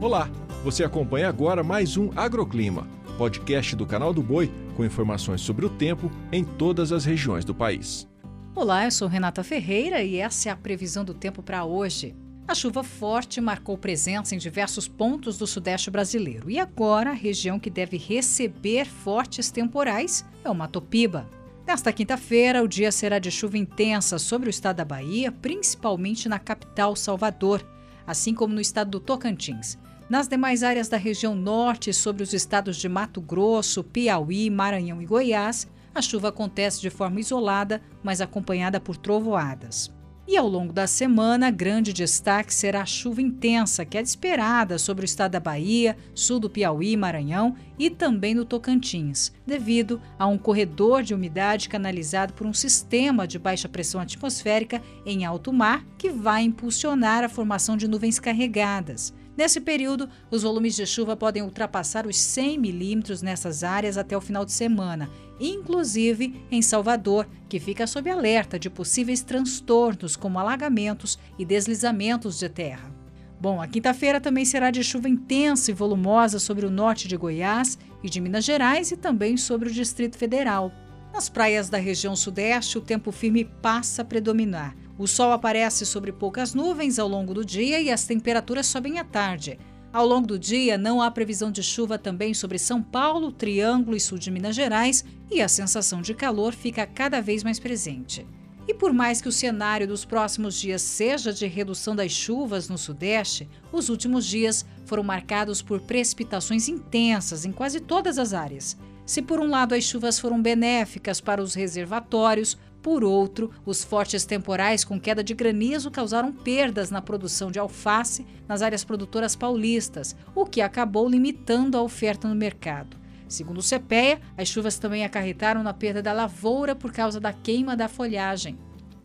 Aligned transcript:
Olá, 0.00 0.30
você 0.64 0.82
acompanha 0.82 1.28
agora 1.28 1.62
mais 1.62 1.98
um 1.98 2.08
Agroclima, 2.16 2.88
podcast 3.18 3.76
do 3.76 3.84
canal 3.84 4.14
do 4.14 4.22
Boi 4.22 4.50
com 4.74 4.82
informações 4.82 5.42
sobre 5.42 5.66
o 5.66 5.68
tempo 5.68 6.10
em 6.32 6.42
todas 6.42 6.90
as 6.90 7.04
regiões 7.04 7.44
do 7.44 7.54
país. 7.54 8.08
Olá, 8.54 8.86
eu 8.86 8.90
sou 8.90 9.06
Renata 9.06 9.44
Ferreira 9.44 10.02
e 10.02 10.16
essa 10.16 10.48
é 10.48 10.52
a 10.52 10.56
previsão 10.56 11.04
do 11.04 11.12
tempo 11.12 11.42
para 11.42 11.66
hoje. 11.66 12.16
A 12.48 12.54
chuva 12.54 12.82
forte 12.82 13.42
marcou 13.42 13.76
presença 13.76 14.34
em 14.34 14.38
diversos 14.38 14.88
pontos 14.88 15.36
do 15.36 15.46
sudeste 15.46 15.90
brasileiro 15.90 16.50
e 16.50 16.58
agora 16.58 17.10
a 17.10 17.14
região 17.14 17.60
que 17.60 17.68
deve 17.68 17.98
receber 17.98 18.86
fortes 18.86 19.50
temporais 19.50 20.24
é 20.42 20.48
o 20.48 20.54
Mato 20.54 20.80
Piba. 20.80 21.28
Nesta 21.66 21.92
quinta-feira, 21.92 22.64
o 22.64 22.68
dia 22.68 22.90
será 22.90 23.18
de 23.18 23.30
chuva 23.30 23.58
intensa 23.58 24.18
sobre 24.18 24.48
o 24.48 24.50
estado 24.50 24.76
da 24.76 24.84
Bahia, 24.84 25.30
principalmente 25.30 26.26
na 26.26 26.38
capital 26.38 26.96
Salvador, 26.96 27.62
assim 28.06 28.32
como 28.32 28.54
no 28.54 28.62
estado 28.62 28.92
do 28.92 28.98
Tocantins. 28.98 29.78
Nas 30.10 30.26
demais 30.26 30.64
áreas 30.64 30.88
da 30.88 30.96
região 30.96 31.36
norte, 31.36 31.92
sobre 31.92 32.24
os 32.24 32.32
estados 32.32 32.76
de 32.78 32.88
Mato 32.88 33.20
Grosso, 33.20 33.84
Piauí, 33.84 34.50
Maranhão 34.50 35.00
e 35.00 35.06
Goiás, 35.06 35.68
a 35.94 36.02
chuva 36.02 36.30
acontece 36.30 36.80
de 36.80 36.90
forma 36.90 37.20
isolada, 37.20 37.80
mas 38.02 38.20
acompanhada 38.20 38.80
por 38.80 38.96
trovoadas. 38.96 39.88
E 40.26 40.36
ao 40.36 40.48
longo 40.48 40.72
da 40.72 40.88
semana, 40.88 41.48
grande 41.48 41.92
destaque 41.92 42.52
será 42.52 42.82
a 42.82 42.86
chuva 42.86 43.22
intensa, 43.22 43.84
que 43.84 43.96
é 43.96 44.02
esperada 44.02 44.78
sobre 44.78 45.04
o 45.04 45.06
estado 45.06 45.30
da 45.30 45.40
Bahia, 45.40 45.96
sul 46.12 46.40
do 46.40 46.50
Piauí, 46.50 46.96
Maranhão 46.96 47.54
e 47.78 47.88
também 47.88 48.34
no 48.34 48.44
Tocantins, 48.44 49.32
devido 49.46 50.02
a 50.18 50.26
um 50.26 50.36
corredor 50.36 51.04
de 51.04 51.14
umidade 51.14 51.68
canalizado 51.68 52.32
por 52.32 52.48
um 52.48 52.52
sistema 52.52 53.28
de 53.28 53.38
baixa 53.38 53.68
pressão 53.68 54.00
atmosférica 54.00 54.82
em 55.06 55.24
alto 55.24 55.52
mar 55.52 55.84
que 55.96 56.10
vai 56.10 56.42
impulsionar 56.42 57.22
a 57.22 57.28
formação 57.28 57.76
de 57.76 57.86
nuvens 57.86 58.18
carregadas. 58.18 59.14
Nesse 59.36 59.60
período, 59.60 60.08
os 60.30 60.42
volumes 60.42 60.76
de 60.76 60.84
chuva 60.84 61.16
podem 61.16 61.42
ultrapassar 61.42 62.06
os 62.06 62.16
100 62.16 62.58
milímetros 62.58 63.22
nessas 63.22 63.64
áreas 63.64 63.96
até 63.96 64.16
o 64.16 64.20
final 64.20 64.44
de 64.44 64.52
semana, 64.52 65.08
inclusive 65.38 66.44
em 66.50 66.60
Salvador, 66.60 67.26
que 67.48 67.58
fica 67.58 67.86
sob 67.86 68.10
alerta 68.10 68.58
de 68.58 68.68
possíveis 68.68 69.22
transtornos 69.22 70.16
como 70.16 70.38
alagamentos 70.38 71.18
e 71.38 71.44
deslizamentos 71.44 72.38
de 72.38 72.48
terra. 72.48 72.92
Bom, 73.40 73.62
a 73.62 73.66
quinta-feira 73.66 74.20
também 74.20 74.44
será 74.44 74.70
de 74.70 74.84
chuva 74.84 75.08
intensa 75.08 75.70
e 75.70 75.74
volumosa 75.74 76.38
sobre 76.38 76.66
o 76.66 76.70
norte 76.70 77.08
de 77.08 77.16
Goiás 77.16 77.78
e 78.02 78.10
de 78.10 78.20
Minas 78.20 78.44
Gerais 78.44 78.92
e 78.92 78.96
também 78.98 79.38
sobre 79.38 79.70
o 79.70 79.72
Distrito 79.72 80.18
Federal. 80.18 80.70
Nas 81.10 81.30
praias 81.30 81.70
da 81.70 81.78
região 81.78 82.14
sudeste, 82.14 82.76
o 82.76 82.82
tempo 82.82 83.10
firme 83.10 83.44
passa 83.44 84.02
a 84.02 84.04
predominar. 84.04 84.76
O 85.00 85.06
sol 85.06 85.32
aparece 85.32 85.86
sobre 85.86 86.12
poucas 86.12 86.52
nuvens 86.52 86.98
ao 86.98 87.08
longo 87.08 87.32
do 87.32 87.42
dia 87.42 87.80
e 87.80 87.90
as 87.90 88.04
temperaturas 88.04 88.66
sobem 88.66 88.98
à 88.98 89.02
tarde. 89.02 89.58
Ao 89.90 90.06
longo 90.06 90.26
do 90.26 90.38
dia, 90.38 90.76
não 90.76 91.00
há 91.00 91.10
previsão 91.10 91.50
de 91.50 91.62
chuva 91.62 91.98
também 91.98 92.34
sobre 92.34 92.58
São 92.58 92.82
Paulo, 92.82 93.32
Triângulo 93.32 93.96
e 93.96 94.00
sul 94.00 94.18
de 94.18 94.30
Minas 94.30 94.54
Gerais, 94.54 95.02
e 95.30 95.40
a 95.40 95.48
sensação 95.48 96.02
de 96.02 96.12
calor 96.12 96.52
fica 96.52 96.86
cada 96.86 97.18
vez 97.22 97.42
mais 97.42 97.58
presente. 97.58 98.26
E 98.68 98.74
por 98.74 98.92
mais 98.92 99.22
que 99.22 99.28
o 99.28 99.32
cenário 99.32 99.88
dos 99.88 100.04
próximos 100.04 100.60
dias 100.60 100.82
seja 100.82 101.32
de 101.32 101.46
redução 101.46 101.96
das 101.96 102.12
chuvas 102.12 102.68
no 102.68 102.76
Sudeste, 102.76 103.48
os 103.72 103.88
últimos 103.88 104.26
dias 104.26 104.66
foram 104.84 105.02
marcados 105.02 105.62
por 105.62 105.80
precipitações 105.80 106.68
intensas 106.68 107.46
em 107.46 107.52
quase 107.52 107.80
todas 107.80 108.18
as 108.18 108.34
áreas. 108.34 108.76
Se 109.06 109.22
por 109.22 109.40
um 109.40 109.48
lado 109.48 109.74
as 109.74 109.82
chuvas 109.82 110.20
foram 110.20 110.40
benéficas 110.40 111.22
para 111.22 111.42
os 111.42 111.54
reservatórios, 111.54 112.58
por 112.82 113.04
outro, 113.04 113.50
os 113.64 113.84
fortes 113.84 114.24
temporais 114.24 114.84
com 114.84 114.98
queda 114.98 115.22
de 115.22 115.34
granizo 115.34 115.90
causaram 115.90 116.32
perdas 116.32 116.90
na 116.90 117.02
produção 117.02 117.50
de 117.50 117.58
alface 117.58 118.26
nas 118.48 118.62
áreas 118.62 118.84
produtoras 118.84 119.36
paulistas, 119.36 120.16
o 120.34 120.46
que 120.46 120.62
acabou 120.62 121.08
limitando 121.08 121.76
a 121.76 121.82
oferta 121.82 122.26
no 122.26 122.34
mercado. 122.34 122.96
Segundo 123.28 123.58
o 123.58 123.62
CPEA, 123.62 124.20
as 124.36 124.48
chuvas 124.48 124.78
também 124.78 125.04
acarretaram 125.04 125.62
na 125.62 125.74
perda 125.74 126.02
da 126.02 126.12
lavoura 126.12 126.74
por 126.74 126.90
causa 126.90 127.20
da 127.20 127.32
queima 127.32 127.76
da 127.76 127.86
folhagem. 127.86 128.58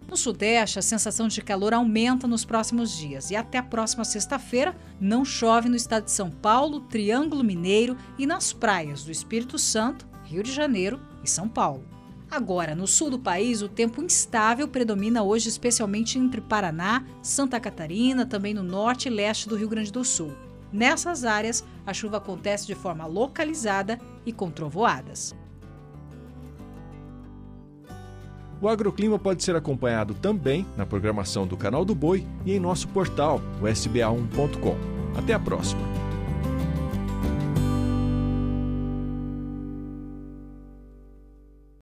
No 0.08 0.16
Sudeste, 0.16 0.80
a 0.80 0.84
sensação 0.84 1.28
de 1.28 1.42
calor 1.42 1.74
aumenta 1.74 2.28
nos 2.28 2.46
próximos 2.46 2.96
dias 2.96 3.30
e 3.30 3.36
até 3.36 3.58
a 3.58 3.64
próxima 3.64 4.06
sexta-feira 4.06 4.76
não 5.00 5.26
chove 5.26 5.68
no 5.68 5.76
estado 5.76 6.06
de 6.06 6.12
São 6.12 6.30
Paulo, 6.30 6.82
Triângulo 6.82 7.44
Mineiro 7.44 7.98
e 8.18 8.26
nas 8.26 8.54
praias 8.54 9.04
do 9.04 9.12
Espírito 9.12 9.58
Santo, 9.58 10.08
Rio 10.24 10.44
de 10.44 10.52
Janeiro 10.52 11.00
e 11.24 11.30
São 11.30 11.50
Paulo. 11.50 11.95
Agora, 12.36 12.76
no 12.76 12.86
sul 12.86 13.10
do 13.10 13.18
país, 13.18 13.62
o 13.62 13.70
tempo 13.70 14.04
instável 14.04 14.68
predomina 14.68 15.24
hoje, 15.24 15.48
especialmente 15.48 16.20
entre 16.20 16.42
Paraná, 16.42 17.06
Santa 17.22 17.62
Catarina, 17.62 18.26
também 18.26 18.54
no 18.54 18.62
norte 18.62 19.08
e 19.08 19.10
leste 19.10 19.48
do 19.48 19.56
Rio 19.56 19.70
Grande 19.70 19.90
do 19.90 20.04
Sul. 20.04 20.34
Nessas 20.70 21.24
áreas, 21.24 21.64
a 21.86 21.94
chuva 21.94 22.18
acontece 22.18 22.68
de 22.68 22.76
forma 22.76 23.06
localizada 23.06 23.98
e 24.26 24.34
com 24.34 24.52
trovoadas. 24.52 25.34
O 28.62 28.68
agroclima 28.68 29.18
pode 29.18 29.42
ser 29.42 29.56
acompanhado 29.56 30.14
também 30.14 30.66
na 30.76 30.86
programação 30.86 31.48
do 31.48 31.56
Canal 31.56 31.86
do 31.86 31.96
Boi 31.96 32.28
e 32.46 32.52
em 32.52 32.60
nosso 32.60 32.90
portal, 32.90 33.40
o 33.62 33.64
sba1.com. 33.64 34.76
Até 35.18 35.34
a 35.34 35.40
próxima! 35.40 36.05